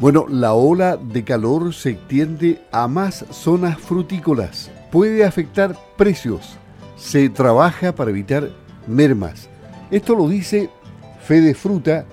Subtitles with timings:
[0.00, 4.70] Bueno, la ola de calor se extiende a más zonas frutícolas.
[4.90, 6.56] Puede afectar precios.
[6.96, 8.48] Se trabaja para evitar
[8.86, 9.50] mermas.
[9.90, 10.70] Esto lo dice
[11.22, 12.06] Fede Fruta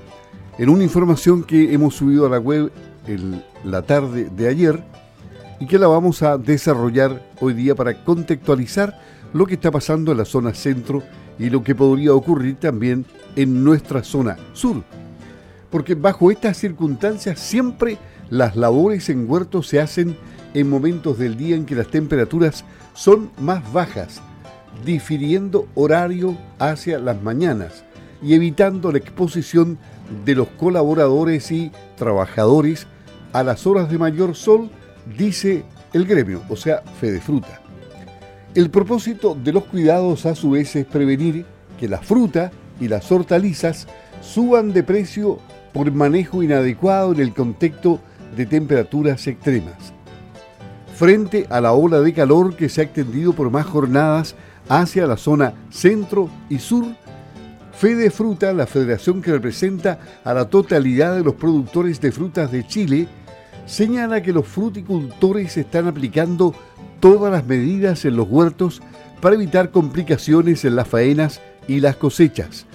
[0.57, 2.73] en una información que hemos subido a la web
[3.07, 4.83] en la tarde de ayer
[5.61, 8.99] y que la vamos a desarrollar hoy día para contextualizar
[9.31, 11.03] lo que está pasando en la zona centro
[11.39, 13.05] y lo que podría ocurrir también
[13.37, 14.83] en nuestra zona sur
[15.77, 17.99] porque bajo estas circunstancias siempre
[18.31, 20.17] las labores en huertos se hacen
[20.55, 24.19] en momentos del día en que las temperaturas son más bajas,
[24.83, 27.83] difiriendo horario hacia las mañanas
[28.23, 29.77] y evitando la exposición
[30.25, 32.87] de los colaboradores y trabajadores
[33.31, 34.71] a las horas de mayor sol,
[35.15, 35.63] dice
[35.93, 37.61] el gremio, o sea, Fede Fruta.
[38.55, 41.45] El propósito de los cuidados a su vez es prevenir
[41.79, 43.87] que la fruta y las hortalizas
[44.21, 45.39] suban de precio
[45.77, 47.99] por manejo inadecuado en el contexto
[48.35, 49.93] de temperaturas extremas.
[50.95, 54.33] Frente a la ola de calor que se ha extendido por más jornadas
[54.69, 56.83] hacia la zona centro y sur,
[57.73, 62.65] Fede Fruta, la federación que representa a la totalidad de los productores de frutas de
[62.65, 63.07] Chile,
[63.67, 66.55] señala que los fruticultores están aplicando
[66.99, 68.81] todas las medidas en los huertos
[69.21, 72.65] para evitar complicaciones en las faenas y las cosechas,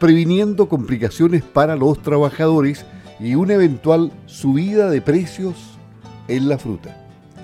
[0.00, 2.86] previniendo complicaciones para los trabajadores
[3.20, 5.54] y una eventual subida de precios
[6.26, 6.96] en la fruta.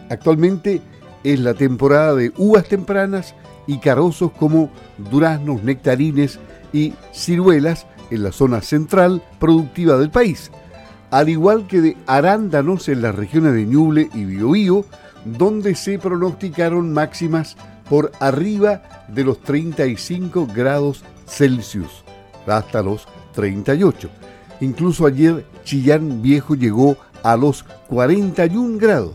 [0.09, 0.81] Actualmente
[1.23, 3.35] es la temporada de uvas tempranas
[3.67, 4.71] y carozos como
[5.11, 6.41] duraznos, nectarines
[6.73, 10.51] y ciruelas en la zona central productiva del país,
[11.11, 14.87] al igual que de arándanos en las regiones de Ñuble y Biobío,
[15.27, 17.57] donde se pronosticaron máximas
[17.91, 22.06] por arriba de los 35 grados Celsius
[22.47, 24.09] hasta los 38.
[24.61, 29.15] Incluso ayer Chillán Viejo llegó a los 41 grados.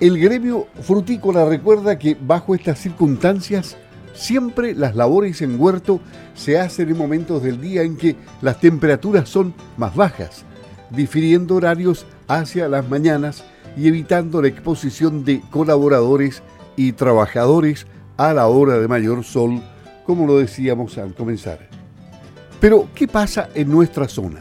[0.00, 3.76] El gremio frutícola recuerda que bajo estas circunstancias
[4.12, 6.00] siempre las labores en huerto
[6.34, 10.44] se hacen en momentos del día en que las temperaturas son más bajas,
[10.90, 13.44] difiriendo horarios hacia las mañanas
[13.76, 16.42] y evitando la exposición de colaboradores
[16.76, 17.86] y trabajadores
[18.16, 19.60] a la hora de mayor sol,
[20.04, 21.68] como lo decíamos al comenzar.
[22.64, 24.40] Pero, ¿qué pasa en nuestra zona?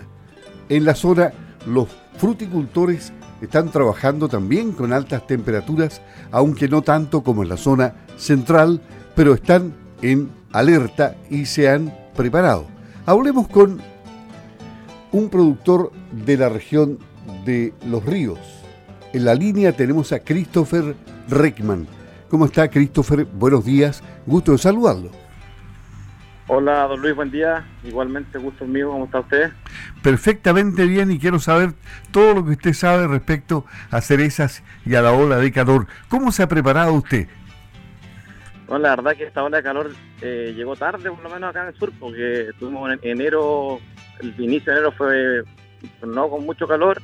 [0.70, 1.34] En la zona,
[1.68, 3.12] los fruticultores
[3.42, 6.02] están trabajando también con altas temperaturas,
[6.32, 8.80] aunque no tanto como en la zona central,
[9.14, 12.66] pero están en alerta y se han preparado.
[13.06, 13.82] Hablemos con
[15.12, 15.92] un productor
[16.26, 17.00] de la región
[17.44, 18.40] de Los Ríos.
[19.12, 20.96] En la línea tenemos a Christopher
[21.28, 21.88] Reckman.
[22.30, 23.26] ¿Cómo está Christopher?
[23.26, 25.23] Buenos días, gusto de saludarlo.
[26.48, 27.66] Hola, don Luis, buen día.
[27.86, 29.52] Igualmente, gusto mío, ¿cómo está usted?
[30.02, 31.72] Perfectamente bien y quiero saber
[32.12, 35.88] todo lo que usted sabe respecto a cerezas y a la ola de calor.
[36.10, 37.30] ¿Cómo se ha preparado usted?
[38.68, 41.62] Bueno, la verdad que esta ola de calor eh, llegó tarde, por lo menos acá
[41.62, 43.80] en el sur, porque tuvimos en enero,
[44.20, 45.44] el inicio de enero fue
[46.06, 47.02] no con mucho calor.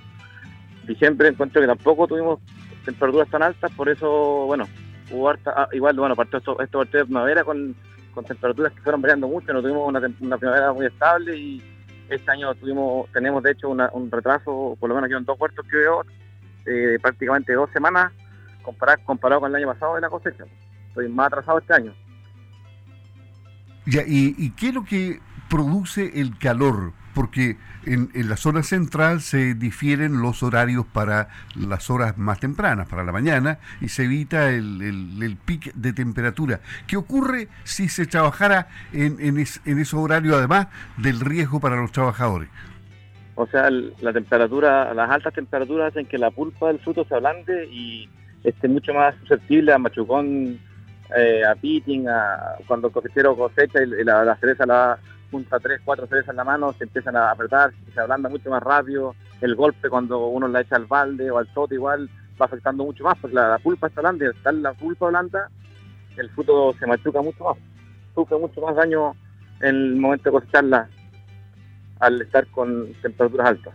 [0.86, 2.40] Diciembre encuentro que tampoco tuvimos
[2.84, 4.68] temperaturas tan altas, por eso, bueno,
[5.12, 7.76] hubo harta, ah, igual, bueno, partió esto, esto partió de primavera con
[8.20, 11.64] con temperaturas que fueron variando mucho, no tuvimos una, primavera muy estable y
[12.10, 15.66] este año tuvimos, tenemos de hecho un retraso, por lo menos aquí en dos cuartos
[15.66, 16.04] que veo,
[16.66, 18.12] eh, prácticamente dos semanas
[18.62, 20.44] comparado, comparado con el año pasado de la cosecha.
[20.90, 21.94] Estoy más atrasado este año.
[23.86, 26.92] ¿y, ¿Y qué es lo que produce el calor?
[27.14, 33.04] Porque en, la zona central se difieren los horarios para las horas más tempranas, para
[33.04, 36.60] la mañana, y se evita el, el, pic de temperatura.
[36.88, 41.92] ¿Qué ocurre si se trabajara en, en, en esos horarios, además del riesgo para los
[41.92, 42.50] trabajadores?
[43.36, 47.68] O sea, la temperatura, las altas temperaturas hacen que la pulpa del fruto se ablande
[47.72, 48.10] y
[48.44, 50.60] esté mucho más susceptible a machucón,
[51.18, 55.00] eh, a pitting, a cuando el cosechero cosecha y la, la cereza la
[55.32, 58.62] junta tres, cuatro cerezas en la mano, se empiezan a apretar, se ablanda mucho más
[58.64, 62.10] rápido, el golpe cuando uno la echa al balde o al soto igual
[62.42, 65.50] va afectando mucho más, porque la, pulpa está blanda y está la pulpa blanda,
[66.18, 67.58] el fruto se machuca mucho más,
[68.16, 69.16] sufre mucho más daño
[69.62, 70.90] en el momento de cosecharla
[72.00, 73.74] al estar con temperaturas altas.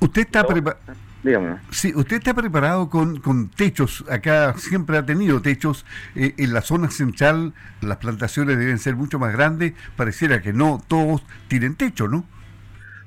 [0.00, 0.80] ¿Usted está preparado?
[1.22, 1.58] Dígame.
[1.70, 5.86] Sí, usted está preparado con, con techos, acá siempre ha tenido techos,
[6.16, 10.82] eh, en la zona central las plantaciones deben ser mucho más grandes, pareciera que no
[10.88, 12.24] todos tienen techo, ¿no?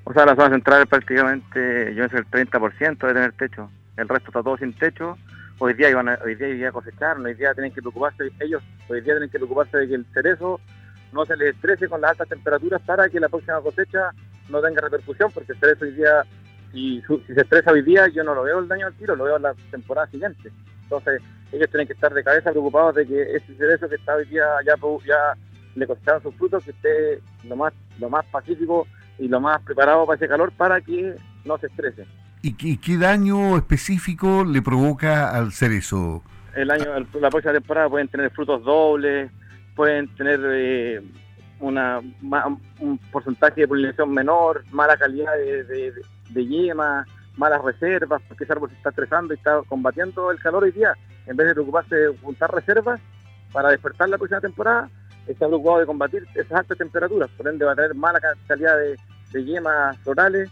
[0.05, 4.29] O sea, la zona central prácticamente, yo sé, el 30% de tener techo, el resto
[4.29, 5.17] está todo sin techo,
[5.57, 8.63] hoy día iban a, hoy día iban a cosechar, hoy día tienen que preocuparse, ellos
[8.87, 10.61] hoy día tienen que preocuparse de que el cerezo
[11.11, 14.11] no se les estrese con las altas temperaturas para que la próxima cosecha
[14.47, 16.23] no tenga repercusión, porque el cerezo hoy día
[16.75, 19.23] si, si se estresa hoy día, yo no lo veo el daño al tiro, lo
[19.23, 20.51] veo en la temporada siguiente.
[20.83, 24.25] Entonces, ellos tienen que estar de cabeza preocupados de que ese cerezo que está hoy
[24.25, 24.75] día ya,
[25.05, 25.33] ya
[25.75, 28.87] le cosecharon sus frutos, que esté lo más, lo más pacífico
[29.17, 32.05] y lo más preparado para ese calor para que no se estrese.
[32.41, 36.23] ¿Y qué, daño específico le provoca al cerezo?
[36.53, 36.85] El año,
[37.19, 39.31] la próxima temporada pueden tener frutos dobles,
[39.75, 41.01] pueden tener eh,
[41.59, 42.01] una,
[42.79, 45.93] un porcentaje de polinización menor, mala calidad de, de,
[46.33, 47.05] yema,
[47.37, 50.93] malas reservas, porque ese árbol se está estresando y está combatiendo el calor hoy día.
[51.25, 52.99] En vez de preocuparse de juntar reservas
[53.51, 54.89] para despertar la próxima temporada,
[55.27, 57.29] está preocupado de combatir esas altas temperaturas.
[57.37, 58.97] Por ende, va a tener mala calidad de,
[59.31, 60.49] de yemas florales.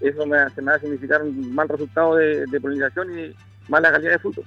[0.00, 3.36] Eso me, se me va a significar un mal resultado de, de polinización y
[3.68, 4.44] mala calidad de frutos.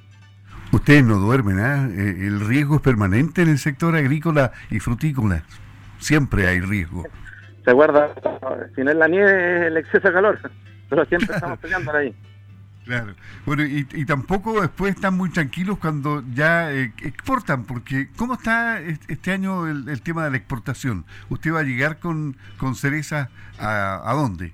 [0.71, 2.27] Ustedes no duermen, ¿eh?
[2.27, 5.43] El riesgo es permanente en el sector agrícola y frutícola.
[5.99, 7.05] Siempre hay riesgo.
[7.65, 8.13] Se acuerda,
[8.75, 10.39] si no es la nieve, es el exceso de calor.
[10.89, 12.15] Pero siempre estamos peleando ahí.
[12.85, 13.15] Claro.
[13.47, 19.31] Bueno, y, tampoco después están muy tranquilos cuando ya eh, exportan, porque ¿cómo está este
[19.31, 21.03] año el, tema de la exportación?
[21.29, 24.53] ¿Usted va a llegar con, con cereza a, a dónde?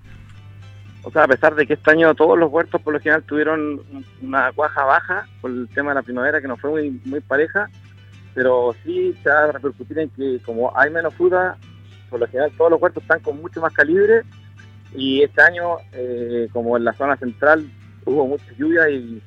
[1.03, 3.81] O sea, a pesar de que este año todos los huertos por lo general tuvieron
[4.21, 7.69] una cuaja baja por el tema de la primavera que no fue muy, muy pareja,
[8.33, 11.57] pero sí se va a repercutir en que como hay menos fruta,
[12.11, 14.21] por lo general todos los huertos están con mucho más calibre
[14.93, 17.65] y este año, eh, como en la zona central
[18.05, 19.23] hubo mucha lluvia y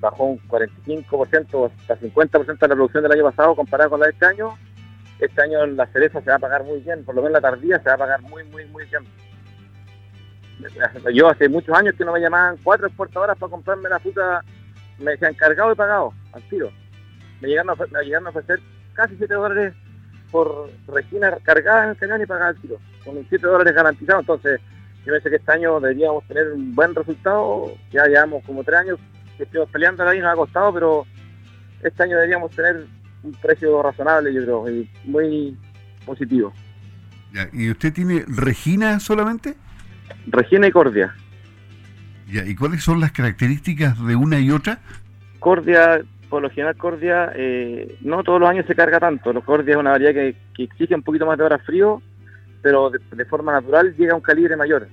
[0.00, 4.12] bajó un 45%, hasta 50% de la producción del año pasado comparado con la de
[4.12, 4.58] este año,
[5.20, 7.78] este año la cereza se va a pagar muy bien, por lo menos la tardía
[7.78, 9.04] se va a pagar muy, muy, muy bien.
[11.14, 14.42] Yo hace muchos años que no me llamaban cuatro exportadoras para comprarme la fruta,
[14.98, 16.70] me decían cargado y pagado, al tiro
[17.40, 18.60] me llegaron a, me llegaron a ofrecer
[18.94, 19.74] casi 7 dólares
[20.30, 24.22] por resina cargada en el cañón y pagada el tiro, con 7 dólares garantizados.
[24.22, 24.60] Entonces,
[25.04, 27.72] yo pensé que este año deberíamos tener un buen resultado.
[27.92, 28.98] Ya llevamos como 3 años
[29.36, 31.06] que estuvimos peleando ahí, nos ha costado, pero
[31.82, 32.86] este año deberíamos tener
[33.22, 35.56] un precio razonable, yo creo, y muy
[36.04, 36.52] positivo.
[37.52, 39.54] ¿Y usted tiene Regina solamente?
[40.28, 41.14] Regina y Cordia.
[42.28, 44.80] ¿Y cuáles son las características de una y otra?
[45.38, 47.32] Cordia por lo general Cordia
[48.00, 49.32] no todos los años se carga tanto.
[49.32, 52.02] Los Cordia es una variedad que, exige un poquito más de horas frío,
[52.62, 54.88] pero de, forma natural llega a un calibre mayor.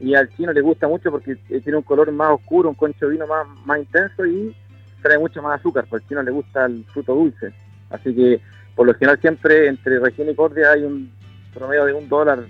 [0.00, 3.08] Y al chino le gusta mucho porque eh, tiene un color más oscuro, un concho
[3.08, 4.54] vino más, más intenso y
[5.00, 5.84] trae mucho más azúcar.
[5.88, 7.52] Porque al chino le gusta el fruto dulce.
[7.90, 8.40] Así que
[8.74, 11.12] por lo general siempre entre región y Cordia hay un
[11.54, 12.40] promedio de un dólar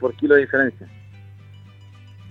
[0.00, 0.86] por kilo de diferencia.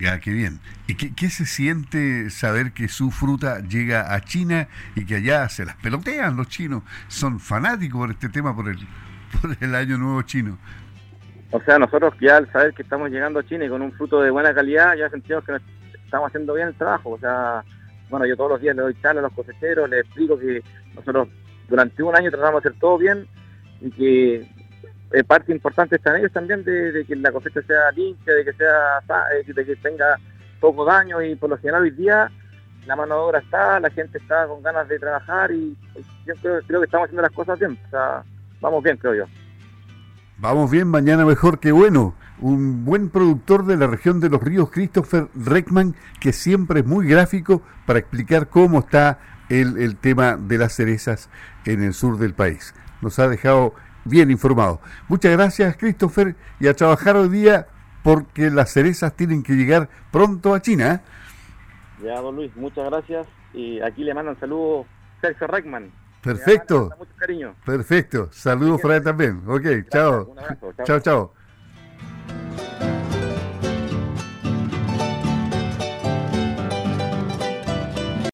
[0.02, 0.60] Ya, qué bien.
[0.88, 5.64] ¿Y qué, se siente saber que su fruta llega a China y que allá se
[5.64, 6.82] las pelotean los chinos?
[7.08, 8.78] Son fanáticos por este tema, por el,
[9.42, 10.58] por el año nuevo chino.
[11.52, 14.24] O sea, nosotros ya al saber que estamos llegando a China y con un fruto
[14.24, 15.56] de buena calidad, ya sentimos que
[16.04, 17.12] estamos haciendo bien el trabajo.
[17.12, 17.64] O sea,
[18.10, 20.64] bueno, yo todos los días le doy charla a los cosecheros, les explico que
[20.96, 21.28] nosotros
[21.70, 23.28] durante un año tratamos de hacer todo bien
[23.82, 24.50] y que
[25.14, 28.54] eh, parte importante está en ellos también de, que la cosecha sea limpia, de que
[28.54, 29.00] sea
[29.34, 30.18] eh, de que tenga
[30.60, 32.32] poco daño y por lo general hoy día
[32.86, 35.76] la mano de obra está, la gente está con ganas de trabajar y,
[36.26, 38.24] yo creo, que estamos haciendo las cosas bien, o sea,
[38.62, 39.26] vamos bien creo yo.
[40.38, 42.16] Vamos bien, mañana mejor que bueno.
[42.40, 47.06] Un buen productor de la región de los ríos, Christopher Reckman, que siempre es muy
[47.06, 51.30] gráfico para explicar cómo está el tema de las cerezas
[51.66, 52.74] en el sur del país.
[53.02, 54.80] Nos ha dejado bien informado.
[55.08, 57.68] Muchas gracias, Christopher, y a trabajar hoy día
[58.04, 60.96] porque las cerezas tienen que llegar pronto a China.
[60.96, 62.06] ¿eh?
[62.06, 63.28] Ya, don Luis, muchas gracias.
[63.54, 64.88] Y aquí le mandan saludos
[65.22, 65.92] Sergio Reckman.
[66.22, 66.92] Perfecto.
[66.98, 67.56] Mucho cariño.
[67.66, 68.30] Perfecto.
[68.32, 69.42] Saludos para él también.
[69.48, 70.36] Ok, chao.
[70.86, 71.34] Chao, chao.